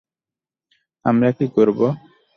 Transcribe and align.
আমরা 1.05 1.29
কী 1.37 1.45
করব? 1.55 1.79